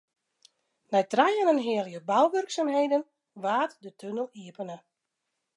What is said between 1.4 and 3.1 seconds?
en in heal jier bouwurksumheden